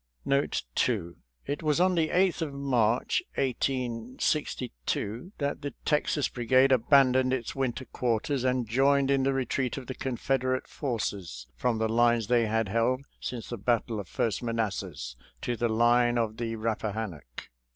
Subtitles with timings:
[0.25, 1.15] Note 2—
[1.45, 7.85] It was on the 8th of March, 1862, that the Texaa Brigade abandoned its winter
[7.85, 12.67] quarters and joined in the retreat of the Confederate forces from the lines they had
[12.67, 17.51] held since the battle of First Manassas to the line of the Rappahannock.